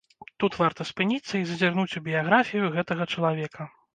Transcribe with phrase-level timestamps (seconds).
[0.43, 3.71] Тут варта спыніцца і зазірнуць у біяграфію гэтага чалавека.